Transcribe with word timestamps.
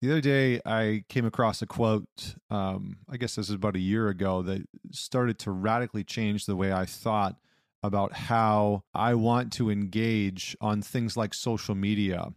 The 0.00 0.12
other 0.12 0.20
day, 0.20 0.60
I 0.64 1.04
came 1.08 1.24
across 1.24 1.60
a 1.60 1.66
quote, 1.66 2.36
um, 2.50 2.98
I 3.10 3.16
guess 3.16 3.34
this 3.34 3.48
is 3.48 3.54
about 3.54 3.74
a 3.74 3.80
year 3.80 4.08
ago, 4.08 4.42
that 4.42 4.62
started 4.92 5.40
to 5.40 5.50
radically 5.50 6.04
change 6.04 6.46
the 6.46 6.54
way 6.54 6.72
I 6.72 6.84
thought 6.84 7.36
about 7.82 8.12
how 8.12 8.84
I 8.94 9.14
want 9.14 9.52
to 9.54 9.70
engage 9.70 10.56
on 10.60 10.82
things 10.82 11.16
like 11.16 11.34
social 11.34 11.74
media 11.74 12.28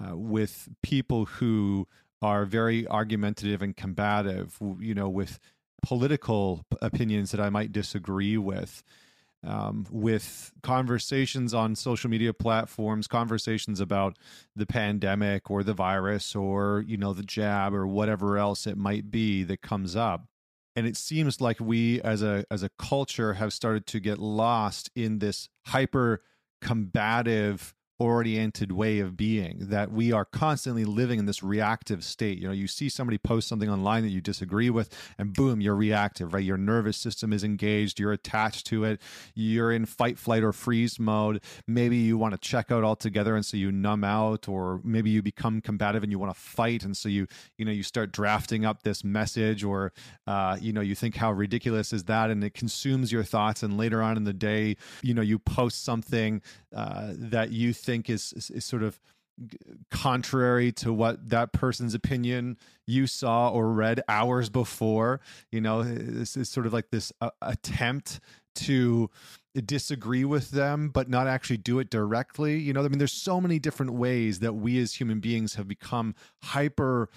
uh, 0.00 0.16
with 0.16 0.68
people 0.82 1.24
who 1.24 1.88
are 2.22 2.44
very 2.44 2.86
argumentative 2.86 3.60
and 3.60 3.76
combative, 3.76 4.56
you 4.78 4.94
know, 4.94 5.08
with 5.08 5.40
political 5.82 6.64
opinions 6.80 7.32
that 7.32 7.40
I 7.40 7.50
might 7.50 7.72
disagree 7.72 8.36
with 8.36 8.84
um, 9.46 9.86
with 9.90 10.52
conversations 10.62 11.54
on 11.54 11.74
social 11.74 12.10
media 12.10 12.32
platforms, 12.34 13.06
conversations 13.06 13.80
about 13.80 14.18
the 14.54 14.66
pandemic 14.66 15.50
or 15.50 15.62
the 15.62 15.72
virus 15.74 16.34
or 16.34 16.84
you 16.86 16.96
know 16.96 17.12
the 17.12 17.22
jab 17.22 17.74
or 17.74 17.86
whatever 17.86 18.36
else 18.36 18.66
it 18.66 18.76
might 18.76 19.10
be 19.10 19.42
that 19.44 19.62
comes 19.62 19.96
up. 19.96 20.26
And 20.76 20.86
it 20.86 20.96
seems 20.96 21.40
like 21.40 21.58
we 21.60 22.00
as 22.02 22.22
a 22.22 22.44
as 22.50 22.62
a 22.62 22.70
culture 22.78 23.34
have 23.34 23.52
started 23.52 23.86
to 23.86 24.00
get 24.00 24.18
lost 24.18 24.90
in 24.94 25.18
this 25.18 25.48
hyper 25.66 26.22
combative 26.60 27.74
oriented 28.00 28.72
way 28.72 28.98
of 28.98 29.14
being 29.14 29.58
that 29.60 29.92
we 29.92 30.10
are 30.10 30.24
constantly 30.24 30.86
living 30.86 31.18
in 31.18 31.26
this 31.26 31.42
reactive 31.42 32.02
state. 32.02 32.38
You 32.38 32.46
know 32.46 32.52
you 32.54 32.66
see 32.66 32.88
somebody 32.88 33.18
post 33.18 33.46
something 33.46 33.68
online 33.68 34.02
that 34.04 34.08
you 34.08 34.22
disagree 34.22 34.70
with 34.70 34.88
and 35.18 35.34
boom 35.34 35.60
you're 35.60 35.76
reactive 35.76 36.32
right? 36.32 36.42
Your 36.42 36.56
nervous 36.56 36.96
system 36.96 37.30
is 37.30 37.44
engaged 37.44 38.00
you're 38.00 38.12
attached 38.12 38.66
to 38.68 38.84
it 38.84 39.02
you're 39.34 39.70
in 39.70 39.84
fight 39.84 40.18
flight 40.18 40.42
or 40.42 40.52
freeze 40.54 40.98
mode. 40.98 41.42
Maybe 41.66 41.98
you 41.98 42.16
want 42.16 42.32
to 42.32 42.38
check 42.38 42.72
out 42.72 42.84
altogether 42.84 43.36
and 43.36 43.44
so 43.44 43.58
you 43.58 43.70
numb 43.70 44.02
out 44.02 44.48
or 44.48 44.80
maybe 44.82 45.10
you 45.10 45.20
become 45.22 45.60
combative 45.60 46.02
and 46.02 46.10
you 46.10 46.18
want 46.18 46.34
to 46.34 46.40
fight 46.40 46.84
and 46.84 46.96
so 46.96 47.10
you 47.10 47.26
you 47.58 47.66
know 47.66 47.72
you 47.72 47.82
start 47.82 48.12
drafting 48.12 48.64
up 48.64 48.82
this 48.82 49.04
message 49.04 49.62
or 49.62 49.92
uh, 50.26 50.56
you 50.58 50.72
know 50.72 50.80
you 50.80 50.94
think 50.94 51.16
how 51.16 51.30
ridiculous 51.32 51.92
is 51.92 52.04
that? 52.04 52.30
And 52.30 52.42
it 52.42 52.54
consumes 52.54 53.12
your 53.12 53.24
thoughts 53.24 53.62
and 53.62 53.76
later 53.76 54.00
on 54.02 54.16
in 54.16 54.24
the 54.24 54.32
day 54.32 54.78
you 55.02 55.12
know 55.12 55.20
you 55.20 55.38
post 55.38 55.84
something 55.84 56.40
uh, 56.74 57.12
that 57.18 57.50
you 57.50 57.74
think 57.74 57.89
think 57.90 58.08
is, 58.08 58.32
is, 58.34 58.50
is 58.50 58.64
sort 58.64 58.84
of 58.84 59.00
contrary 59.90 60.70
to 60.70 60.92
what 60.92 61.30
that 61.30 61.52
person's 61.52 61.94
opinion 61.94 62.56
you 62.86 63.06
saw 63.06 63.48
or 63.48 63.72
read 63.72 64.02
hours 64.06 64.50
before 64.50 65.18
you 65.50 65.60
know 65.60 65.82
this 65.82 66.36
is 66.36 66.48
sort 66.48 66.66
of 66.66 66.74
like 66.74 66.90
this 66.90 67.10
uh, 67.22 67.30
attempt 67.40 68.20
to 68.54 69.08
disagree 69.64 70.26
with 70.26 70.50
them 70.50 70.90
but 70.90 71.08
not 71.08 71.26
actually 71.26 71.56
do 71.56 71.78
it 71.78 71.88
directly 71.88 72.58
you 72.58 72.74
know 72.74 72.84
i 72.84 72.88
mean? 72.88 72.98
There's 72.98 73.12
so 73.12 73.40
many 73.40 73.58
different 73.58 73.94
ways 73.94 74.40
that 74.40 74.52
we 74.52 74.78
as 74.78 74.94
human 74.94 75.20
beings 75.20 75.54
have 75.54 75.66
become 75.66 76.14
hyper 76.42 77.08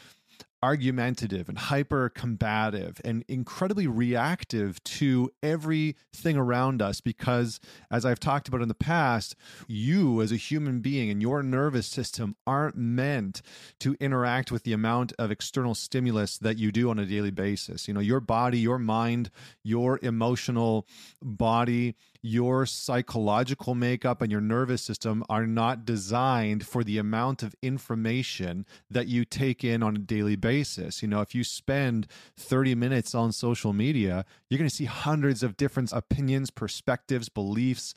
argumentative 0.63 1.49
and 1.49 1.57
hyper 1.57 2.07
combative 2.07 3.01
and 3.03 3.25
incredibly 3.27 3.85
reactive 3.85 4.81
to 4.85 5.29
everything 5.43 6.37
around 6.37 6.81
us 6.81 7.01
because 7.01 7.59
as 7.91 8.05
I've 8.05 8.19
talked 8.21 8.47
about 8.47 8.61
in 8.61 8.69
the 8.69 8.73
past 8.73 9.35
you 9.67 10.21
as 10.21 10.31
a 10.31 10.37
human 10.37 10.79
being 10.79 11.09
and 11.09 11.21
your 11.21 11.43
nervous 11.43 11.85
system 11.85 12.37
aren't 12.47 12.77
meant 12.77 13.41
to 13.81 13.97
interact 13.99 14.53
with 14.53 14.63
the 14.63 14.71
amount 14.71 15.11
of 15.19 15.31
external 15.31 15.75
stimulus 15.75 16.37
that 16.37 16.57
you 16.57 16.71
do 16.71 16.89
on 16.89 16.97
a 16.97 17.05
daily 17.05 17.31
basis. 17.31 17.89
You 17.89 17.93
know 17.93 17.99
your 17.99 18.21
body 18.21 18.59
your 18.59 18.79
mind 18.79 19.29
your 19.63 19.99
emotional 20.01 20.87
body 21.21 21.95
your 22.25 22.65
psychological 22.65 23.75
makeup 23.75 24.21
and 24.21 24.31
your 24.31 24.39
nervous 24.39 24.81
system 24.81 25.25
are 25.29 25.45
not 25.45 25.83
designed 25.83 26.65
for 26.65 26.81
the 26.81 26.97
amount 26.97 27.43
of 27.43 27.53
information 27.61 28.65
that 28.89 29.07
you 29.07 29.25
take 29.25 29.61
in 29.61 29.83
on 29.83 29.97
a 29.97 29.99
daily 29.99 30.37
basis. 30.37 31.01
You 31.01 31.09
know, 31.09 31.19
if 31.19 31.35
you 31.35 31.43
spend 31.43 32.07
30 32.37 32.75
minutes 32.75 33.13
on 33.13 33.33
social 33.33 33.73
media, 33.73 34.23
you're 34.49 34.57
going 34.57 34.69
to 34.69 34.75
see 34.75 34.85
hundreds 34.85 35.43
of 35.43 35.57
different 35.57 35.91
opinions, 35.91 36.49
perspectives, 36.49 37.27
beliefs 37.27 37.93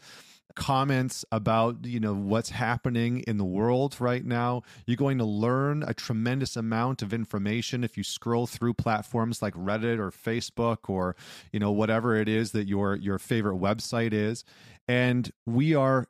comments 0.56 1.24
about 1.30 1.84
you 1.84 2.00
know 2.00 2.14
what's 2.14 2.50
happening 2.50 3.20
in 3.20 3.36
the 3.36 3.44
world 3.44 3.96
right 4.00 4.24
now. 4.24 4.62
You're 4.86 4.96
going 4.96 5.18
to 5.18 5.24
learn 5.24 5.84
a 5.86 5.94
tremendous 5.94 6.56
amount 6.56 7.02
of 7.02 7.12
information 7.12 7.84
if 7.84 7.96
you 7.96 8.02
scroll 8.02 8.46
through 8.46 8.74
platforms 8.74 9.40
like 9.40 9.54
reddit 9.54 9.98
or 9.98 10.10
facebook 10.10 10.88
or 10.88 11.14
you 11.52 11.60
know 11.60 11.70
whatever 11.70 12.16
it 12.16 12.28
is 12.28 12.50
that 12.52 12.66
your 12.66 12.96
your 12.96 13.18
favorite 13.18 13.60
website 13.60 14.12
is. 14.12 14.44
And 14.88 15.30
we 15.46 15.74
are 15.74 16.06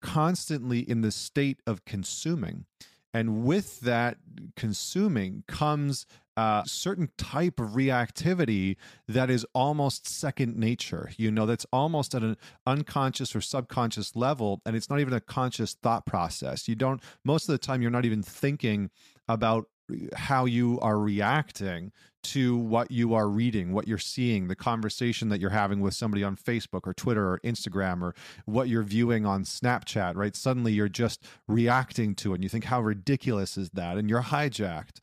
constantly 0.00 0.80
in 0.80 1.00
the 1.00 1.10
state 1.10 1.60
of 1.66 1.84
consuming 1.84 2.66
and 3.14 3.44
with 3.44 3.80
that 3.80 4.18
consuming 4.56 5.44
comes 5.46 6.06
a 6.36 6.62
certain 6.66 7.08
type 7.18 7.58
of 7.58 7.70
reactivity 7.70 8.76
that 9.08 9.28
is 9.28 9.44
almost 9.54 10.06
second 10.06 10.56
nature. 10.56 11.10
You 11.16 11.32
know, 11.32 11.46
that's 11.46 11.66
almost 11.72 12.14
at 12.14 12.22
an 12.22 12.36
unconscious 12.64 13.34
or 13.34 13.40
subconscious 13.40 14.14
level, 14.14 14.62
and 14.64 14.76
it's 14.76 14.88
not 14.88 15.00
even 15.00 15.14
a 15.14 15.20
conscious 15.20 15.74
thought 15.74 16.06
process. 16.06 16.68
You 16.68 16.76
don't, 16.76 17.02
most 17.24 17.48
of 17.48 17.52
the 17.52 17.58
time, 17.58 17.82
you're 17.82 17.90
not 17.90 18.04
even 18.04 18.22
thinking 18.22 18.90
about 19.26 19.66
how 20.14 20.44
you 20.44 20.78
are 20.80 20.98
reacting 20.98 21.92
to 22.22 22.56
what 22.56 22.90
you 22.90 23.14
are 23.14 23.28
reading, 23.28 23.72
what 23.72 23.88
you're 23.88 23.96
seeing, 23.96 24.48
the 24.48 24.56
conversation 24.56 25.28
that 25.28 25.40
you're 25.40 25.50
having 25.50 25.80
with 25.80 25.94
somebody 25.94 26.24
on 26.24 26.36
Facebook 26.36 26.86
or 26.86 26.92
Twitter 26.92 27.26
or 27.26 27.40
Instagram 27.44 28.02
or 28.02 28.14
what 28.44 28.68
you're 28.68 28.82
viewing 28.82 29.24
on 29.24 29.44
Snapchat, 29.44 30.16
right? 30.16 30.34
Suddenly 30.34 30.72
you're 30.72 30.88
just 30.88 31.24
reacting 31.46 32.14
to 32.16 32.32
it 32.32 32.36
and 32.36 32.42
you 32.42 32.50
think, 32.50 32.64
how 32.64 32.80
ridiculous 32.80 33.56
is 33.56 33.70
that? 33.70 33.96
And 33.96 34.10
you're 34.10 34.22
hijacked. 34.22 35.00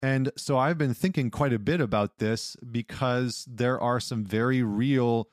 And 0.00 0.30
so 0.36 0.56
I've 0.58 0.78
been 0.78 0.94
thinking 0.94 1.30
quite 1.30 1.52
a 1.52 1.58
bit 1.58 1.80
about 1.80 2.18
this 2.18 2.56
because 2.70 3.46
there 3.50 3.80
are 3.80 4.00
some 4.00 4.24
very 4.24 4.62
real 4.62 5.28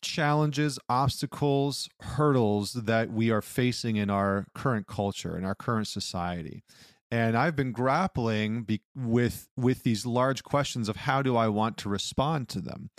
challenges, 0.00 0.78
obstacles, 0.88 1.88
hurdles 2.00 2.74
that 2.74 3.10
we 3.10 3.30
are 3.30 3.42
facing 3.42 3.96
in 3.96 4.08
our 4.08 4.46
current 4.54 4.86
culture, 4.86 5.36
in 5.36 5.44
our 5.44 5.54
current 5.54 5.88
society 5.88 6.62
and 7.16 7.34
I've 7.34 7.56
been 7.56 7.72
grappling 7.72 8.64
be- 8.64 8.82
with 8.94 9.48
with 9.56 9.84
these 9.84 10.04
large 10.04 10.44
questions 10.44 10.86
of 10.88 10.96
how 10.96 11.22
do 11.22 11.34
I 11.34 11.48
want 11.48 11.78
to 11.78 11.88
respond 11.88 12.50
to 12.50 12.60
them 12.60 12.90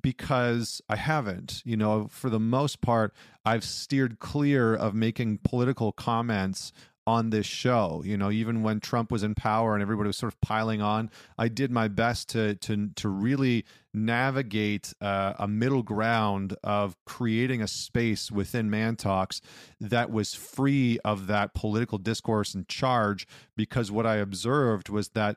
because 0.00 0.80
I 0.88 0.94
haven't. 0.94 1.62
You 1.64 1.76
know, 1.76 2.06
for 2.08 2.30
the 2.30 2.38
most 2.38 2.80
part, 2.80 3.12
I've 3.44 3.64
steered 3.64 4.20
clear 4.20 4.72
of 4.74 4.94
making 4.94 5.38
political 5.38 5.90
comments 5.90 6.72
on 7.06 7.30
this 7.30 7.46
show. 7.46 8.02
You 8.04 8.16
know, 8.16 8.30
even 8.30 8.62
when 8.62 8.80
Trump 8.80 9.12
was 9.12 9.22
in 9.22 9.34
power 9.34 9.74
and 9.74 9.82
everybody 9.82 10.08
was 10.08 10.16
sort 10.16 10.32
of 10.32 10.40
piling 10.40 10.82
on, 10.82 11.10
I 11.38 11.48
did 11.48 11.70
my 11.70 11.88
best 11.88 12.28
to 12.30 12.54
to 12.56 12.88
to 12.96 13.08
really 13.08 13.64
navigate 13.94 14.92
uh, 15.00 15.34
a 15.38 15.48
middle 15.48 15.82
ground 15.82 16.56
of 16.62 16.96
creating 17.06 17.62
a 17.62 17.68
space 17.68 18.30
within 18.30 18.68
Man 18.68 18.96
Talks 18.96 19.40
that 19.80 20.10
was 20.10 20.34
free 20.34 20.98
of 21.04 21.26
that 21.28 21.54
political 21.54 21.98
discourse 21.98 22.54
and 22.54 22.68
charge. 22.68 23.26
Because 23.56 23.90
what 23.90 24.06
I 24.06 24.16
observed 24.16 24.88
was 24.88 25.10
that 25.10 25.36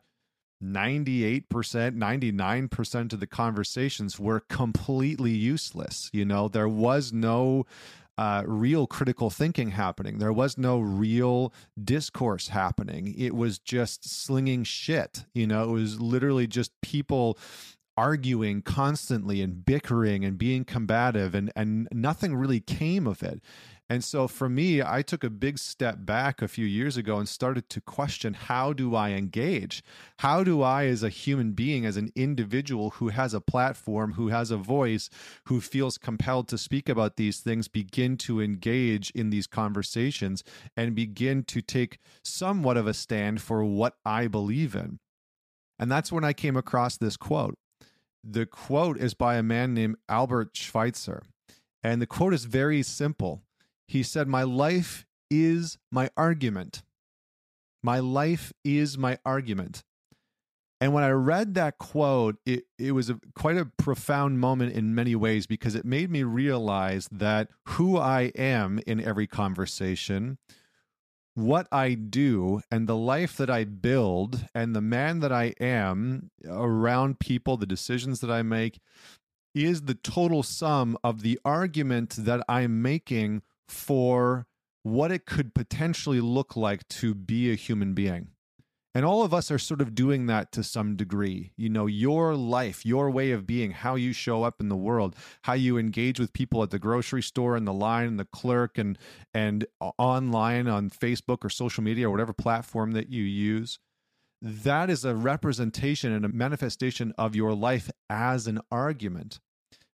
98%, 0.61 1.45
99% 1.47 3.13
of 3.13 3.19
the 3.19 3.27
conversations 3.27 4.19
were 4.19 4.41
completely 4.41 5.31
useless. 5.31 6.09
You 6.11 6.25
know, 6.25 6.49
there 6.49 6.67
was 6.67 7.13
no 7.13 7.65
uh, 8.19 8.43
real 8.45 8.85
critical 8.85 9.29
thinking 9.29 9.69
happening. 9.69 10.17
There 10.17 10.33
was 10.33 10.57
no 10.57 10.81
real 10.81 11.53
discourse 11.81 12.49
happening. 12.49 13.15
It 13.17 13.33
was 13.33 13.59
just 13.59 14.03
slinging 14.09 14.65
shit. 14.65 15.23
You 15.33 15.47
know, 15.47 15.63
it 15.63 15.71
was 15.71 16.01
literally 16.01 16.45
just 16.45 16.73
people 16.81 17.39
arguing 17.99 18.61
constantly 18.61 19.41
and 19.41 19.65
bickering 19.65 20.23
and 20.23 20.37
being 20.37 20.63
combative 20.63 21.35
and 21.35 21.51
and 21.53 21.85
nothing 21.91 22.33
really 22.33 22.61
came 22.61 23.05
of 23.05 23.21
it. 23.21 23.41
And 23.89 24.03
so 24.03 24.27
for 24.29 24.47
me, 24.47 24.81
I 24.81 25.01
took 25.01 25.21
a 25.21 25.29
big 25.29 25.57
step 25.57 25.97
back 25.99 26.41
a 26.41 26.47
few 26.47 26.65
years 26.65 26.95
ago 26.95 27.17
and 27.17 27.27
started 27.27 27.67
to 27.71 27.81
question 27.81 28.35
how 28.35 28.71
do 28.71 28.95
I 28.95 29.09
engage? 29.09 29.83
How 30.19 30.45
do 30.45 30.61
I 30.61 30.85
as 30.85 31.03
a 31.03 31.09
human 31.09 31.51
being 31.51 31.85
as 31.85 31.97
an 31.97 32.13
individual 32.15 32.91
who 32.91 33.09
has 33.09 33.33
a 33.33 33.41
platform, 33.41 34.13
who 34.13 34.29
has 34.29 34.49
a 34.49 34.57
voice, 34.57 35.09
who 35.47 35.59
feels 35.59 35.97
compelled 35.97 36.47
to 36.49 36.57
speak 36.57 36.87
about 36.87 37.17
these 37.17 37.41
things 37.41 37.67
begin 37.67 38.15
to 38.17 38.39
engage 38.39 39.09
in 39.11 39.29
these 39.29 39.47
conversations 39.47 40.41
and 40.77 40.95
begin 40.95 41.43
to 41.45 41.61
take 41.61 41.99
somewhat 42.23 42.77
of 42.77 42.87
a 42.87 42.93
stand 42.93 43.41
for 43.41 43.65
what 43.65 43.95
I 44.05 44.27
believe 44.27 44.73
in? 44.73 44.99
And 45.77 45.91
that's 45.91 46.13
when 46.13 46.23
I 46.23 46.31
came 46.31 46.55
across 46.55 46.95
this 46.95 47.17
quote. 47.17 47.57
The 48.23 48.45
quote 48.45 48.97
is 48.97 49.13
by 49.13 49.35
a 49.35 49.43
man 49.43 49.73
named 49.73 49.97
Albert 50.07 50.55
Schweitzer. 50.55 51.23
And 51.83 52.01
the 52.01 52.07
quote 52.07 52.33
is 52.33 52.45
very 52.45 52.83
simple. 52.83 53.43
He 53.87 54.03
said, 54.03 54.27
My 54.27 54.43
life 54.43 55.05
is 55.29 55.77
my 55.91 56.09
argument. 56.17 56.83
My 57.81 57.99
life 57.99 58.51
is 58.63 58.97
my 58.97 59.17
argument. 59.25 59.83
And 60.81 60.93
when 60.93 61.03
I 61.03 61.09
read 61.09 61.55
that 61.55 61.77
quote, 61.77 62.37
it, 62.45 62.63
it 62.77 62.93
was 62.93 63.09
a, 63.09 63.19
quite 63.35 63.57
a 63.57 63.65
profound 63.65 64.39
moment 64.39 64.73
in 64.73 64.95
many 64.95 65.15
ways 65.15 65.45
because 65.45 65.75
it 65.75 65.83
made 65.83 66.09
me 66.09 66.23
realize 66.23 67.09
that 67.11 67.49
who 67.65 67.97
I 67.97 68.31
am 68.35 68.79
in 68.87 69.01
every 69.01 69.27
conversation 69.27 70.37
what 71.39 71.67
I 71.71 71.93
do 71.93 72.61
and 72.69 72.87
the 72.87 72.95
life 72.95 73.37
that 73.37 73.49
I 73.49 73.63
build 73.63 74.45
and 74.53 74.75
the 74.75 74.81
man 74.81 75.19
that 75.21 75.31
I 75.31 75.53
am 75.59 76.31
around 76.47 77.19
people, 77.19 77.57
the 77.57 77.65
decisions 77.65 78.19
that 78.19 78.29
I 78.29 78.41
make, 78.41 78.79
is 79.55 79.83
the 79.83 79.95
total 79.95 80.43
sum 80.43 80.97
of 81.03 81.21
the 81.21 81.39
argument 81.43 82.15
that 82.19 82.43
I'm 82.47 82.81
making 82.81 83.41
for 83.67 84.47
what 84.83 85.11
it 85.11 85.25
could 85.25 85.53
potentially 85.53 86.21
look 86.21 86.55
like 86.55 86.87
to 86.89 87.15
be 87.15 87.51
a 87.51 87.55
human 87.55 87.93
being. 87.93 88.29
And 88.99 89.05
all 89.05 89.23
of 89.23 89.33
us 89.33 89.49
are 89.49 89.57
sort 89.57 89.79
of 89.79 89.95
doing 89.95 90.25
that 90.25 90.51
to 90.51 90.61
some 90.61 90.97
degree. 90.97 91.53
You 91.55 91.69
know, 91.69 91.85
your 91.85 92.35
life, 92.35 92.85
your 92.85 93.09
way 93.09 93.31
of 93.31 93.47
being, 93.47 93.71
how 93.71 93.95
you 93.95 94.11
show 94.11 94.43
up 94.43 94.59
in 94.59 94.67
the 94.67 94.75
world, 94.75 95.15
how 95.43 95.53
you 95.53 95.77
engage 95.77 96.19
with 96.19 96.33
people 96.33 96.61
at 96.63 96.71
the 96.71 96.79
grocery 96.79 97.23
store 97.23 97.55
and 97.55 97.65
the 97.65 97.71
line 97.71 98.07
and 98.07 98.19
the 98.19 98.25
clerk 98.25 98.77
and 98.77 98.97
and 99.33 99.65
uh, 99.79 99.91
online 99.97 100.67
on 100.67 100.89
Facebook 100.89 101.45
or 101.45 101.49
social 101.49 101.81
media 101.81 102.07
or 102.07 102.11
whatever 102.11 102.33
platform 102.33 102.91
that 102.91 103.07
you 103.07 103.23
use. 103.23 103.79
That 104.41 104.89
is 104.89 105.05
a 105.05 105.15
representation 105.15 106.11
and 106.11 106.25
a 106.25 106.27
manifestation 106.27 107.13
of 107.17 107.37
your 107.37 107.53
life 107.53 107.89
as 108.09 108.47
an 108.47 108.59
argument. 108.69 109.39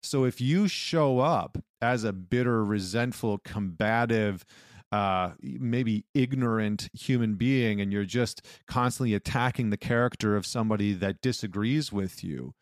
So 0.01 0.23
if 0.23 0.41
you 0.41 0.67
show 0.67 1.19
up 1.19 1.59
as 1.79 2.03
a 2.03 2.11
bitter, 2.11 2.65
resentful, 2.65 3.37
combative, 3.37 4.45
uh, 4.91 5.31
maybe 5.41 6.05
ignorant 6.13 6.89
human 6.93 7.35
being 7.35 7.81
and 7.81 7.91
you're 7.91 8.05
just 8.05 8.45
constantly 8.67 9.13
attacking 9.13 9.69
the 9.69 9.77
character 9.77 10.35
of 10.35 10.45
somebody 10.45 10.93
that 10.93 11.21
disagrees 11.21 11.91
with 11.91 12.23
you, 12.23 12.53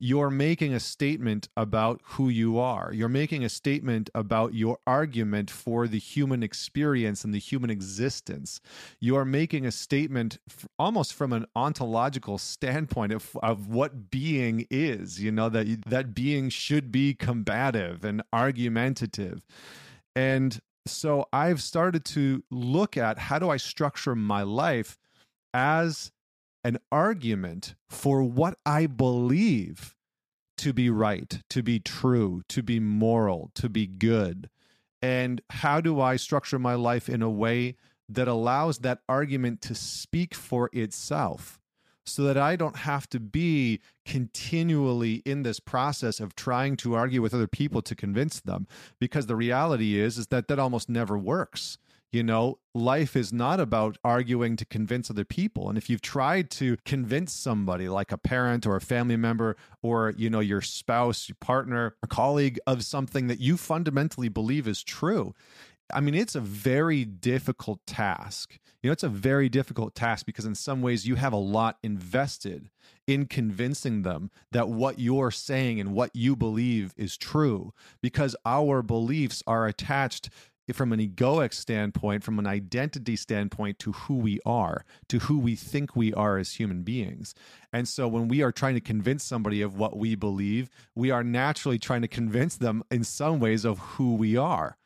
you're 0.00 0.30
making 0.30 0.72
a 0.72 0.80
statement 0.80 1.48
about 1.56 2.00
who 2.04 2.28
you 2.28 2.58
are. 2.58 2.92
You're 2.92 3.08
making 3.08 3.44
a 3.44 3.48
statement 3.48 4.10
about 4.14 4.54
your 4.54 4.78
argument 4.86 5.50
for 5.50 5.88
the 5.88 5.98
human 5.98 6.42
experience 6.42 7.24
and 7.24 7.34
the 7.34 7.40
human 7.40 7.68
existence. 7.68 8.60
You 9.00 9.16
are 9.16 9.24
making 9.24 9.66
a 9.66 9.72
statement 9.72 10.38
f- 10.48 10.68
almost 10.78 11.14
from 11.14 11.32
an 11.32 11.46
ontological 11.56 12.38
standpoint 12.38 13.12
of, 13.12 13.36
of 13.42 13.68
what 13.68 14.08
being 14.10 14.66
is, 14.70 15.20
you 15.20 15.32
know, 15.32 15.48
that, 15.48 15.66
that 15.86 16.14
being 16.14 16.48
should 16.48 16.92
be 16.92 17.14
combative 17.14 18.04
and 18.04 18.22
argumentative. 18.32 19.44
And 20.14 20.60
so 20.90 21.26
I've 21.32 21.62
started 21.62 22.04
to 22.06 22.42
look 22.50 22.96
at 22.96 23.18
how 23.18 23.38
do 23.38 23.50
I 23.50 23.56
structure 23.56 24.14
my 24.14 24.42
life 24.42 24.98
as 25.54 26.12
an 26.64 26.78
argument 26.90 27.74
for 27.88 28.22
what 28.22 28.58
I 28.66 28.86
believe 28.86 29.94
to 30.58 30.72
be 30.72 30.90
right, 30.90 31.40
to 31.50 31.62
be 31.62 31.78
true, 31.78 32.42
to 32.48 32.62
be 32.62 32.80
moral, 32.80 33.50
to 33.54 33.68
be 33.68 33.86
good. 33.86 34.50
And 35.00 35.40
how 35.50 35.80
do 35.80 36.00
I 36.00 36.16
structure 36.16 36.58
my 36.58 36.74
life 36.74 37.08
in 37.08 37.22
a 37.22 37.30
way 37.30 37.76
that 38.08 38.26
allows 38.26 38.78
that 38.78 39.00
argument 39.08 39.62
to 39.62 39.74
speak 39.74 40.34
for 40.34 40.68
itself? 40.72 41.60
So 42.10 42.22
that 42.24 42.36
I 42.36 42.56
don't 42.56 42.76
have 42.76 43.08
to 43.10 43.20
be 43.20 43.80
continually 44.04 45.22
in 45.24 45.42
this 45.42 45.60
process 45.60 46.20
of 46.20 46.34
trying 46.34 46.76
to 46.78 46.94
argue 46.94 47.22
with 47.22 47.34
other 47.34 47.46
people 47.46 47.82
to 47.82 47.94
convince 47.94 48.40
them. 48.40 48.66
Because 48.98 49.26
the 49.26 49.36
reality 49.36 49.98
is 49.98 50.18
is 50.18 50.28
that 50.28 50.48
that 50.48 50.58
almost 50.58 50.88
never 50.88 51.16
works. 51.18 51.78
You 52.10 52.22
know 52.22 52.58
life 52.78 53.16
is 53.16 53.32
not 53.32 53.60
about 53.60 53.98
arguing 54.02 54.56
to 54.56 54.64
convince 54.64 55.10
other 55.10 55.24
people. 55.24 55.68
And 55.68 55.76
if 55.76 55.90
you've 55.90 56.00
tried 56.00 56.50
to 56.52 56.76
convince 56.84 57.32
somebody 57.32 57.88
like 57.88 58.12
a 58.12 58.18
parent 58.18 58.66
or 58.66 58.76
a 58.76 58.80
family 58.80 59.16
member 59.16 59.56
or 59.82 60.14
you 60.16 60.30
know 60.30 60.40
your 60.40 60.62
spouse 60.62 61.28
your 61.28 61.36
partner 61.40 61.96
a 62.02 62.06
colleague 62.06 62.58
of 62.66 62.84
something 62.84 63.26
that 63.26 63.40
you 63.40 63.56
fundamentally 63.56 64.28
believe 64.28 64.66
is 64.66 64.82
true 64.82 65.34
I 65.92 66.00
mean, 66.00 66.14
it's 66.14 66.34
a 66.34 66.40
very 66.40 67.04
difficult 67.04 67.80
task. 67.86 68.58
You 68.82 68.88
know, 68.88 68.92
it's 68.92 69.02
a 69.02 69.08
very 69.08 69.48
difficult 69.48 69.94
task 69.94 70.26
because, 70.26 70.44
in 70.44 70.54
some 70.54 70.82
ways, 70.82 71.06
you 71.06 71.16
have 71.16 71.32
a 71.32 71.36
lot 71.36 71.78
invested 71.82 72.70
in 73.06 73.26
convincing 73.26 74.02
them 74.02 74.30
that 74.52 74.68
what 74.68 74.98
you're 74.98 75.30
saying 75.30 75.80
and 75.80 75.94
what 75.94 76.14
you 76.14 76.36
believe 76.36 76.92
is 76.96 77.16
true 77.16 77.72
because 78.02 78.36
our 78.44 78.82
beliefs 78.82 79.42
are 79.46 79.66
attached 79.66 80.30
from 80.72 80.92
an 80.92 81.00
egoic 81.00 81.54
standpoint, 81.54 82.22
from 82.22 82.38
an 82.38 82.46
identity 82.46 83.16
standpoint, 83.16 83.78
to 83.78 83.92
who 83.92 84.14
we 84.14 84.38
are, 84.44 84.84
to 85.08 85.20
who 85.20 85.38
we 85.38 85.56
think 85.56 85.96
we 85.96 86.12
are 86.12 86.38
as 86.38 86.54
human 86.54 86.82
beings. 86.82 87.34
And 87.72 87.88
so 87.88 88.06
when 88.06 88.28
we 88.28 88.42
are 88.42 88.52
trying 88.52 88.74
to 88.74 88.80
convince 88.80 89.24
somebody 89.24 89.62
of 89.62 89.76
what 89.76 89.96
we 89.96 90.14
believe, 90.14 90.68
we 90.94 91.10
are 91.10 91.24
naturally 91.24 91.78
trying 91.78 92.02
to 92.02 92.08
convince 92.08 92.56
them 92.56 92.84
in 92.90 93.04
some 93.04 93.40
ways 93.40 93.64
of 93.64 93.78
who 93.78 94.14
we 94.14 94.36
are. 94.36 94.76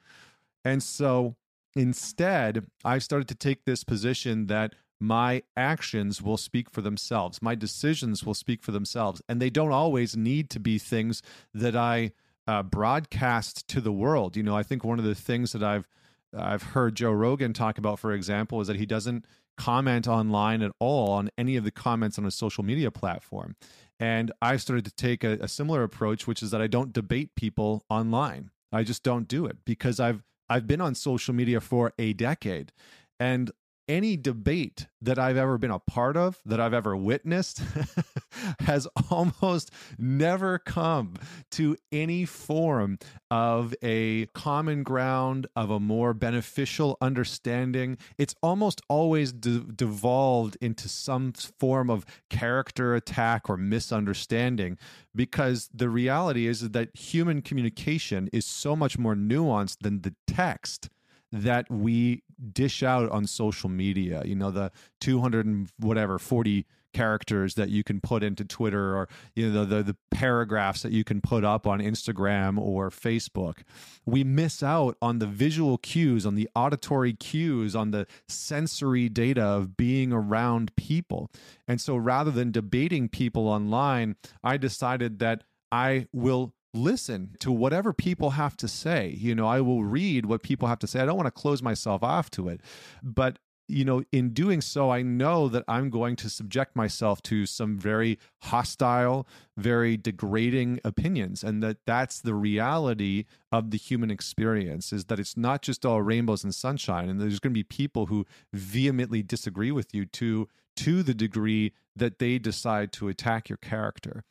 And 0.65 0.83
so 0.83 1.37
instead, 1.75 2.67
I've 2.85 3.03
started 3.03 3.29
to 3.29 3.35
take 3.35 3.65
this 3.65 3.85
position 3.85 4.47
that 4.47 4.75
my 5.01 5.43
actions 5.57 6.23
will 6.23 6.37
speak 6.37 6.71
for 6.71 6.81
themselves. 6.81 7.43
My 7.43 7.57
decisions 7.57 8.25
will 8.25 8.35
speak 8.35 8.63
for 8.63 8.71
themselves. 8.71 9.21
And 9.29 9.43
they 9.43 9.51
don't 9.51 9.73
always 9.73 10.17
need 10.17 10.49
to 10.51 10.61
be 10.61 10.79
things 10.79 11.23
that 11.53 11.75
I 11.75 12.13
uh, 12.47 12.63
broadcast 12.63 13.67
to 13.69 13.81
the 13.81 13.93
world. 13.93 14.37
You 14.37 14.43
know, 14.43 14.57
I 14.57 14.63
think 14.63 14.85
one 14.85 14.99
of 14.99 15.05
the 15.05 15.15
things 15.15 15.53
that 15.53 15.63
I've 15.63 15.89
I've 16.35 16.63
heard 16.63 16.95
Joe 16.95 17.13
Rogan 17.13 17.53
talk 17.53 17.77
about, 17.77 17.99
for 17.99 18.13
example, 18.13 18.61
is 18.61 18.69
that 18.69 18.77
he 18.77 18.87
doesn't 18.87 19.27
comment 19.59 20.09
online 20.09 20.63
at 20.63 20.73
all 20.79 21.11
on 21.11 21.31
any 21.37 21.57
of 21.57 21.65
the 21.65 21.71
comments 21.71 22.19
on 22.19 22.25
a 22.25 22.31
social 22.31 22.65
media 22.65 22.91
platform. 22.91 23.55
And 24.01 24.33
I've 24.41 24.63
started 24.63 24.85
to 24.87 24.93
take 24.93 25.25
a, 25.25 25.33
a 25.41 25.49
similar 25.49 25.83
approach, 25.83 26.27
which 26.27 26.43
is 26.43 26.51
that 26.51 26.63
I 26.63 26.69
don't 26.69 26.93
debate 26.93 27.35
people 27.35 27.85
online. 27.91 28.51
I 28.73 28.83
just 28.83 29.03
don't 29.03 29.29
do 29.29 29.45
it 29.45 29.59
because 29.67 30.01
I've 30.01 30.23
I've 30.53 30.67
been 30.67 30.83
on 30.83 30.95
social 30.95 31.33
media 31.33 31.63
for 31.63 31.95
a 31.99 32.13
decade. 32.13 32.73
And 33.19 33.51
any 33.89 34.17
debate 34.17 34.87
that 35.01 35.19
I've 35.19 35.37
ever 35.37 35.59
been 35.59 35.71
a 35.71 35.79
part 35.79 36.17
of, 36.17 36.41
that 36.47 36.61
I've 36.61 36.75
ever 36.75 36.97
witnessed, 36.97 37.63
has 38.61 38.87
almost 39.11 39.71
never 39.99 40.59
come 40.59 41.15
to 41.53 41.77
any 41.91 42.25
form 42.25 42.99
of 43.31 43.75
a 43.83 44.27
common 44.27 44.83
ground, 44.83 45.47
of 45.57 45.71
a 45.71 45.81
more 45.81 46.15
beneficial 46.15 46.97
understanding. 47.01 47.99
It's 48.19 48.35
almost 48.43 48.81
always 48.89 49.33
de- 49.33 49.61
devolved 49.61 50.57
into 50.61 50.89
some 50.89 51.33
form 51.33 51.91
of 51.91 52.07
character 52.31 52.95
attack 52.95 53.49
or 53.51 53.57
misunderstanding 53.57 54.79
because 55.15 55.69
the 55.75 55.89
reality 55.89 56.47
is 56.47 56.71
that 56.71 56.97
human 56.97 57.43
communication 57.43 58.29
is 58.33 58.47
so 58.47 58.77
much 58.77 58.99
more 58.99 59.15
nuanced 59.15 59.79
than 59.81 60.03
the 60.03 60.15
text 60.27 60.89
that 61.33 61.71
we 61.71 62.23
dish 62.53 62.83
out 62.83 63.11
on 63.11 63.27
social 63.27 63.69
media. 63.69 64.23
You 64.25 64.35
know, 64.35 64.51
the 64.51 64.71
200 65.01 65.47
and 65.47 65.69
whatever, 65.79 66.19
40 66.19 66.67
characters 66.93 67.55
that 67.55 67.71
you 67.71 67.83
can 67.83 68.01
put 68.01 68.23
into 68.23 68.45
Twitter 68.45 68.95
or, 68.95 69.09
you 69.35 69.51
know, 69.51 69.65
the, 69.65 69.83
the 69.83 69.97
paragraphs 70.11 70.83
that 70.83 70.93
you 70.93 71.05
can 71.05 71.21
put 71.21 71.45
up 71.45 71.67
on 71.67 71.81
Instagram 71.81 72.59
or 72.59 72.91
Facebook. 72.91 73.61
We 74.05 74.25
miss 74.25 74.63
out 74.63 74.97
on 75.01 75.19
the 75.19 75.27
visual 75.27 75.79
cues, 75.79 76.27
on 76.27 76.35
the 76.35 76.49
auditory 76.55 77.15
cues, 77.15 77.75
on 77.75 77.91
the 77.91 78.07
sensory 78.29 79.09
data 79.09 79.43
of 79.43 79.77
being 79.77 80.13
around 80.13 80.77
people. 80.77 81.31
And 81.67 81.81
so 81.81 81.97
rather 81.97 82.31
than 82.31 82.53
debating 82.53 83.09
people 83.09 83.49
online, 83.49 84.17
I 84.45 84.57
decided 84.57 85.19
that 85.21 85.45
I 85.71 86.09
will 86.13 86.53
listen 86.75 87.37
to 87.41 87.53
whatever 87.53 87.93
people 87.93 88.31
have 88.31 88.57
to 88.59 88.69
say. 88.69 89.15
You 89.19 89.35
know, 89.35 89.47
I 89.47 89.61
will 89.61 89.85
read 89.85 90.27
what 90.27 90.43
people 90.43 90.69
have 90.69 90.79
to 90.81 90.87
say. 90.87 91.01
I 91.01 91.07
don't 91.07 91.17
want 91.17 91.27
to 91.27 91.31
close 91.31 91.63
myself 91.63 92.03
off 92.03 92.31
to 92.33 92.49
it. 92.49 92.61
But, 93.03 93.39
you 93.69 93.85
know, 93.85 94.03
in 94.11 94.31
doing 94.31 94.61
so, 94.61 94.91
I 94.91 95.03
know 95.03 95.49
that 95.49 95.65
I'm 95.69 95.91
going 95.91 96.17
to 96.17 96.31
subject 96.31 96.75
myself 96.75 97.23
to 97.25 97.47
some 97.47 97.79
very 97.79 98.19
hostile, 98.43 99.27
very 99.57 99.97
degrading 99.97 100.81
opinions. 100.85 101.45
And 101.45 101.63
that 101.63 101.79
that's 101.87 102.21
the 102.21 102.35
reality 102.35 103.25
of 103.51 103.71
the 103.71 103.79
human 103.79 104.11
experience 104.11 104.93
is 104.93 105.07
that 105.07 105.21
it's 105.21 105.37
not 105.37 105.63
just 105.63 105.85
all 105.85 106.03
rainbows 106.03 106.45
and 106.45 106.55
sunshine. 106.55 107.09
And 107.09 107.21
there's 107.21 107.41
going 107.41 107.53
to 107.53 107.59
be 107.59 107.65
people 107.65 108.07
who 108.07 108.27
vehemently 108.53 109.23
disagree 109.23 109.73
with 109.73 109.95
you 109.95 110.07
to 110.07 110.49
to 110.75 111.03
the 111.03 111.13
degree 111.13 111.73
that 111.95 112.19
they 112.19 112.39
decide 112.39 112.93
to 112.93 113.09
attack 113.09 113.51
your 113.51 113.59
character. 113.59 114.25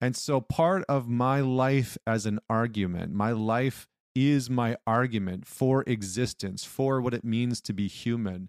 And 0.00 0.16
so 0.16 0.40
part 0.40 0.84
of 0.88 1.08
my 1.08 1.40
life 1.40 1.98
as 2.06 2.26
an 2.26 2.38
argument, 2.48 3.12
my 3.12 3.32
life 3.32 3.88
is 4.14 4.48
my 4.48 4.76
argument 4.86 5.46
for 5.46 5.82
existence, 5.86 6.64
for 6.64 7.00
what 7.00 7.14
it 7.14 7.24
means 7.24 7.60
to 7.62 7.72
be 7.72 7.88
human, 7.88 8.48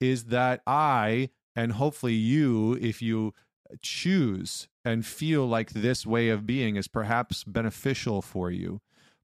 is 0.00 0.24
that 0.24 0.60
I, 0.66 1.30
and 1.56 1.72
hopefully 1.72 2.14
you, 2.14 2.78
if 2.80 3.00
you 3.02 3.34
choose 3.82 4.68
and 4.84 5.04
feel 5.04 5.46
like 5.46 5.70
this 5.70 6.06
way 6.06 6.28
of 6.28 6.46
being 6.46 6.76
is 6.76 6.88
perhaps 6.88 7.44
beneficial 7.44 8.22
for 8.22 8.50
you, 8.50 8.80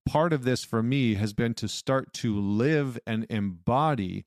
part 0.07 0.33
of 0.33 0.45
this 0.45 0.65
for 0.65 0.83
me 0.83 1.15
has 1.15 1.33
been 1.33 1.55
to 1.55 1.69
start 1.69 2.13
to 2.13 2.39
live 2.39 2.99
and 3.07 3.27
embody 3.31 4.25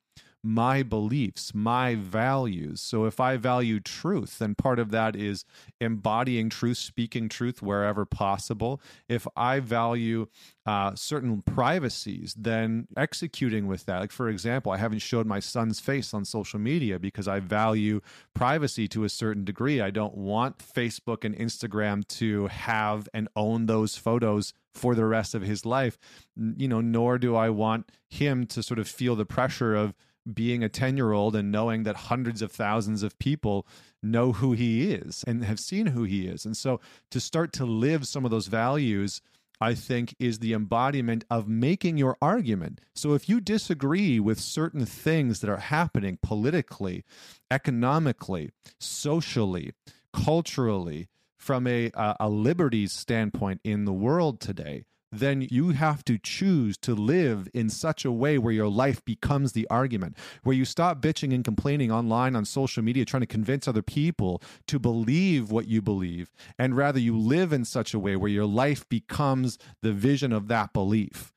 my 0.47 0.81
beliefs, 0.81 1.53
my 1.53 1.93
values. 1.93 2.79
So 2.79 3.03
if 3.03 3.19
I 3.19 3.35
value 3.35 3.81
truth, 3.81 4.39
then 4.39 4.55
part 4.55 4.79
of 4.79 4.91
that 4.91 5.13
is 5.13 5.43
embodying 5.81 6.49
truth, 6.49 6.77
speaking 6.77 7.27
truth 7.27 7.61
wherever 7.61 8.05
possible. 8.05 8.79
If 9.09 9.27
I 9.35 9.59
value 9.59 10.27
uh, 10.65 10.95
certain 10.95 11.41
privacies, 11.41 12.33
then 12.37 12.87
executing 12.95 13.67
with 13.67 13.85
that. 13.87 13.99
Like, 13.99 14.13
for 14.13 14.29
example, 14.29 14.71
I 14.71 14.77
haven't 14.77 14.99
showed 14.99 15.27
my 15.27 15.41
son's 15.41 15.81
face 15.81 16.13
on 16.13 16.23
social 16.23 16.59
media 16.59 16.97
because 16.97 17.27
I 17.27 17.41
value 17.41 17.99
privacy 18.33 18.87
to 18.89 19.03
a 19.03 19.09
certain 19.09 19.43
degree. 19.43 19.81
I 19.81 19.89
don't 19.89 20.15
want 20.15 20.59
Facebook 20.59 21.25
and 21.25 21.35
Instagram 21.35 22.07
to 22.19 22.47
have 22.47 23.09
and 23.13 23.27
own 23.35 23.65
those 23.65 23.97
photos 23.97 24.53
for 24.73 24.95
the 24.95 25.05
rest 25.05 25.35
of 25.35 25.41
his 25.41 25.65
life. 25.65 25.97
You 26.37 26.69
know, 26.69 26.79
nor 26.79 27.17
do 27.17 27.35
I 27.35 27.49
want 27.49 27.91
him 28.09 28.45
to 28.47 28.63
sort 28.63 28.79
of 28.79 28.87
feel 28.87 29.17
the 29.17 29.25
pressure 29.25 29.75
of 29.75 29.93
being 30.33 30.63
a 30.63 30.69
10 30.69 30.97
year 30.97 31.11
old 31.11 31.35
and 31.35 31.51
knowing 31.51 31.83
that 31.83 31.95
hundreds 31.95 32.41
of 32.41 32.51
thousands 32.51 33.03
of 33.03 33.17
people 33.19 33.67
know 34.01 34.33
who 34.33 34.53
he 34.53 34.91
is 34.91 35.23
and 35.25 35.43
have 35.43 35.59
seen 35.59 35.87
who 35.87 36.03
he 36.03 36.27
is. 36.27 36.45
And 36.45 36.55
so 36.55 36.79
to 37.11 37.19
start 37.19 37.53
to 37.53 37.65
live 37.65 38.07
some 38.07 38.25
of 38.25 38.31
those 38.31 38.47
values, 38.47 39.21
I 39.59 39.73
think, 39.73 40.15
is 40.19 40.39
the 40.39 40.53
embodiment 40.53 41.25
of 41.29 41.47
making 41.47 41.97
your 41.97 42.17
argument. 42.21 42.79
So 42.93 43.13
if 43.13 43.27
you 43.27 43.41
disagree 43.41 44.19
with 44.19 44.39
certain 44.39 44.85
things 44.85 45.39
that 45.39 45.49
are 45.49 45.57
happening 45.57 46.19
politically, 46.21 47.03
economically, 47.49 48.51
socially, 48.79 49.73
culturally, 50.13 51.07
from 51.37 51.65
a, 51.65 51.91
a 52.19 52.27
liberties 52.27 52.91
standpoint 52.91 53.61
in 53.63 53.85
the 53.85 53.93
world 53.93 54.41
today, 54.41 54.83
then 55.11 55.47
you 55.49 55.69
have 55.69 56.03
to 56.05 56.17
choose 56.17 56.77
to 56.79 56.93
live 56.93 57.47
in 57.53 57.69
such 57.69 58.05
a 58.05 58.11
way 58.11 58.37
where 58.37 58.53
your 58.53 58.67
life 58.67 59.03
becomes 59.05 59.53
the 59.53 59.67
argument, 59.69 60.17
where 60.43 60.55
you 60.55 60.65
stop 60.65 61.01
bitching 61.01 61.33
and 61.33 61.43
complaining 61.43 61.91
online 61.91 62.35
on 62.35 62.45
social 62.45 62.83
media, 62.83 63.05
trying 63.05 63.21
to 63.21 63.27
convince 63.27 63.67
other 63.67 63.81
people 63.81 64.41
to 64.67 64.79
believe 64.79 65.51
what 65.51 65.67
you 65.67 65.81
believe, 65.81 66.31
and 66.57 66.75
rather 66.75 66.99
you 66.99 67.17
live 67.17 67.53
in 67.53 67.65
such 67.65 67.93
a 67.93 67.99
way 67.99 68.15
where 68.15 68.29
your 68.29 68.45
life 68.45 68.87
becomes 68.89 69.57
the 69.81 69.93
vision 69.93 70.31
of 70.31 70.47
that 70.47 70.73
belief 70.73 71.33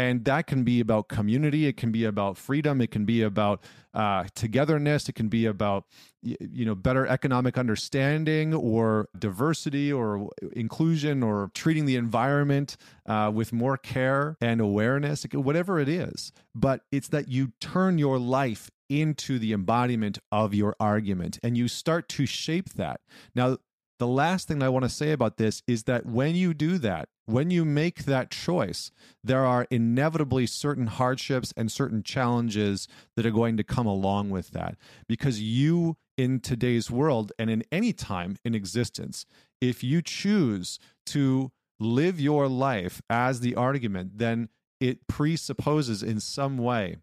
and 0.00 0.24
that 0.24 0.46
can 0.46 0.64
be 0.64 0.80
about 0.80 1.08
community 1.08 1.66
it 1.66 1.76
can 1.76 1.92
be 1.92 2.04
about 2.04 2.36
freedom 2.36 2.80
it 2.80 2.90
can 2.90 3.04
be 3.04 3.22
about 3.22 3.62
uh, 3.92 4.24
togetherness 4.34 5.08
it 5.08 5.14
can 5.14 5.28
be 5.28 5.46
about 5.46 5.84
you 6.22 6.64
know 6.64 6.74
better 6.74 7.06
economic 7.06 7.56
understanding 7.56 8.52
or 8.52 9.08
diversity 9.18 9.92
or 9.92 10.30
inclusion 10.52 11.22
or 11.22 11.50
treating 11.54 11.86
the 11.86 11.96
environment 11.96 12.76
uh, 13.06 13.30
with 13.32 13.52
more 13.52 13.76
care 13.76 14.36
and 14.40 14.60
awareness 14.60 15.24
whatever 15.32 15.78
it 15.78 15.88
is. 15.88 16.32
But 16.54 16.82
it's 16.92 17.08
that 17.08 17.28
you 17.28 17.52
turn 17.60 17.98
your 17.98 18.18
life 18.18 18.70
into 18.88 19.38
the 19.38 19.52
embodiment 19.52 20.18
of 20.32 20.52
your 20.52 20.74
argument 20.80 21.38
and 21.42 21.56
you 21.56 21.68
start 21.68 22.08
to 22.10 22.26
shape 22.26 22.70
that. 22.74 23.00
Now 23.34 23.58
the 24.00 24.06
last 24.06 24.48
thing 24.48 24.62
I 24.62 24.70
want 24.70 24.84
to 24.84 24.88
say 24.88 25.12
about 25.12 25.36
this 25.36 25.62
is 25.66 25.84
that 25.84 26.06
when 26.06 26.34
you 26.34 26.54
do 26.54 26.78
that, 26.78 27.10
when 27.26 27.50
you 27.50 27.66
make 27.66 28.06
that 28.06 28.30
choice, 28.30 28.90
there 29.22 29.44
are 29.44 29.66
inevitably 29.70 30.46
certain 30.46 30.86
hardships 30.86 31.52
and 31.54 31.70
certain 31.70 32.02
challenges 32.02 32.88
that 33.14 33.26
are 33.26 33.30
going 33.30 33.58
to 33.58 33.62
come 33.62 33.86
along 33.86 34.30
with 34.30 34.52
that. 34.52 34.76
Because 35.06 35.42
you, 35.42 35.98
in 36.16 36.40
today's 36.40 36.90
world 36.90 37.30
and 37.38 37.50
in 37.50 37.62
any 37.70 37.92
time 37.92 38.38
in 38.42 38.54
existence, 38.54 39.26
if 39.60 39.84
you 39.84 40.00
choose 40.00 40.78
to 41.04 41.52
live 41.78 42.18
your 42.18 42.48
life 42.48 43.02
as 43.10 43.40
the 43.40 43.54
argument, 43.54 44.16
then 44.16 44.48
it 44.80 45.06
presupposes 45.08 46.02
in 46.02 46.20
some 46.20 46.56
way 46.56 46.96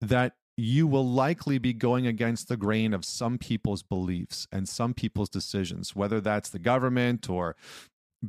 that 0.00 0.36
you 0.56 0.86
will 0.86 1.08
likely 1.08 1.58
be 1.58 1.72
going 1.72 2.06
against 2.06 2.48
the 2.48 2.56
grain 2.56 2.92
of 2.92 3.04
some 3.04 3.38
people's 3.38 3.82
beliefs 3.82 4.46
and 4.52 4.68
some 4.68 4.94
people's 4.94 5.28
decisions, 5.28 5.96
whether 5.96 6.20
that's 6.20 6.50
the 6.50 6.58
government 6.58 7.30
or 7.30 7.56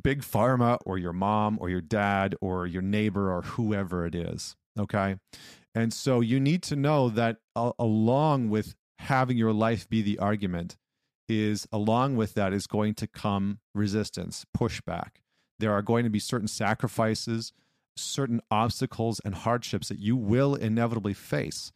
big 0.00 0.22
pharma 0.22 0.78
or 0.86 0.96
your 0.96 1.12
mom 1.12 1.58
or 1.60 1.68
your 1.68 1.80
dad 1.80 2.34
or 2.40 2.66
your 2.66 2.82
neighbor 2.82 3.30
or 3.30 3.42
whoever 3.42 4.06
it 4.06 4.14
is. 4.14 4.56
Okay. 4.78 5.16
And 5.74 5.92
so 5.92 6.20
you 6.20 6.40
need 6.40 6.62
to 6.64 6.76
know 6.76 7.08
that 7.10 7.38
along 7.54 8.48
with 8.48 8.74
having 8.98 9.36
your 9.36 9.52
life 9.52 9.88
be 9.88 10.00
the 10.00 10.18
argument, 10.18 10.76
is 11.28 11.66
along 11.72 12.16
with 12.16 12.34
that 12.34 12.52
is 12.52 12.66
going 12.66 12.94
to 12.94 13.06
come 13.06 13.58
resistance, 13.74 14.44
pushback. 14.56 15.16
There 15.58 15.72
are 15.72 15.82
going 15.82 16.04
to 16.04 16.10
be 16.10 16.18
certain 16.18 16.48
sacrifices, 16.48 17.52
certain 17.96 18.40
obstacles 18.50 19.20
and 19.24 19.34
hardships 19.34 19.88
that 19.88 19.98
you 19.98 20.16
will 20.16 20.54
inevitably 20.54 21.14
face. 21.14 21.72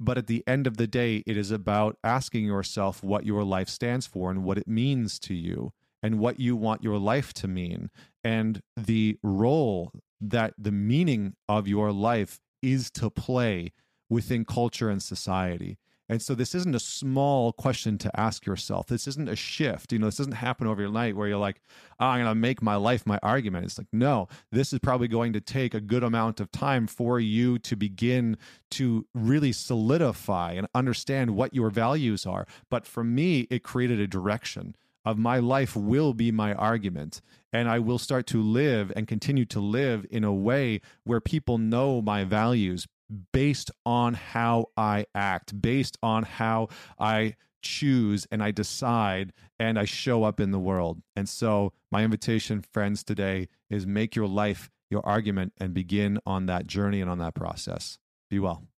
But 0.00 0.16
at 0.16 0.26
the 0.26 0.42
end 0.46 0.66
of 0.66 0.78
the 0.78 0.86
day, 0.86 1.22
it 1.26 1.36
is 1.36 1.50
about 1.50 1.98
asking 2.02 2.46
yourself 2.46 3.04
what 3.04 3.26
your 3.26 3.44
life 3.44 3.68
stands 3.68 4.06
for 4.06 4.30
and 4.30 4.42
what 4.42 4.56
it 4.56 4.66
means 4.66 5.18
to 5.20 5.34
you 5.34 5.72
and 6.02 6.18
what 6.18 6.40
you 6.40 6.56
want 6.56 6.82
your 6.82 6.98
life 6.98 7.34
to 7.34 7.46
mean 7.46 7.90
and 8.24 8.62
the 8.76 9.18
role 9.22 9.92
that 10.18 10.54
the 10.56 10.72
meaning 10.72 11.34
of 11.48 11.68
your 11.68 11.92
life 11.92 12.40
is 12.62 12.90
to 12.92 13.10
play 13.10 13.72
within 14.08 14.46
culture 14.46 14.88
and 14.88 15.02
society. 15.02 15.78
And 16.10 16.20
so 16.20 16.34
this 16.34 16.56
isn't 16.56 16.74
a 16.74 16.80
small 16.80 17.52
question 17.52 17.96
to 17.98 18.20
ask 18.20 18.44
yourself. 18.44 18.88
This 18.88 19.06
isn't 19.06 19.28
a 19.28 19.36
shift. 19.36 19.92
You 19.92 20.00
know, 20.00 20.06
this 20.06 20.16
doesn't 20.16 20.32
happen 20.32 20.66
over 20.66 20.82
your 20.82 20.90
night 20.90 21.14
where 21.14 21.28
you're 21.28 21.38
like, 21.38 21.60
oh, 22.00 22.06
I'm 22.06 22.24
going 22.24 22.30
to 22.32 22.34
make 22.34 22.60
my 22.60 22.74
life 22.74 23.06
my 23.06 23.20
argument. 23.22 23.66
It's 23.66 23.78
like, 23.78 23.86
no, 23.92 24.26
this 24.50 24.72
is 24.72 24.80
probably 24.80 25.06
going 25.06 25.32
to 25.34 25.40
take 25.40 25.72
a 25.72 25.80
good 25.80 26.02
amount 26.02 26.40
of 26.40 26.50
time 26.50 26.88
for 26.88 27.20
you 27.20 27.60
to 27.60 27.76
begin 27.76 28.36
to 28.72 29.06
really 29.14 29.52
solidify 29.52 30.54
and 30.54 30.66
understand 30.74 31.36
what 31.36 31.54
your 31.54 31.70
values 31.70 32.26
are. 32.26 32.44
But 32.70 32.86
for 32.86 33.04
me, 33.04 33.46
it 33.48 33.62
created 33.62 34.00
a 34.00 34.08
direction 34.08 34.74
of 35.04 35.16
my 35.16 35.38
life 35.38 35.76
will 35.76 36.12
be 36.12 36.32
my 36.32 36.54
argument 36.54 37.20
and 37.52 37.68
I 37.68 37.78
will 37.78 37.98
start 37.98 38.26
to 38.28 38.42
live 38.42 38.92
and 38.96 39.06
continue 39.06 39.44
to 39.46 39.60
live 39.60 40.04
in 40.10 40.24
a 40.24 40.34
way 40.34 40.80
where 41.04 41.20
people 41.20 41.56
know 41.56 42.02
my 42.02 42.24
values 42.24 42.86
based 43.32 43.70
on 43.84 44.14
how 44.14 44.66
I 44.76 45.06
act, 45.14 45.60
based 45.60 45.96
on 46.02 46.24
how 46.24 46.68
I 46.98 47.36
choose 47.62 48.26
and 48.30 48.42
I 48.42 48.50
decide 48.50 49.32
and 49.58 49.78
I 49.78 49.84
show 49.84 50.24
up 50.24 50.40
in 50.40 50.50
the 50.50 50.58
world. 50.58 51.02
And 51.14 51.28
so, 51.28 51.72
my 51.90 52.04
invitation, 52.04 52.62
friends, 52.62 53.04
today 53.04 53.48
is 53.68 53.86
make 53.86 54.16
your 54.16 54.28
life 54.28 54.70
your 54.90 55.06
argument 55.06 55.52
and 55.58 55.72
begin 55.72 56.18
on 56.26 56.46
that 56.46 56.66
journey 56.66 57.00
and 57.00 57.10
on 57.10 57.18
that 57.18 57.34
process. 57.34 57.98
Be 58.28 58.38
well. 58.38 58.69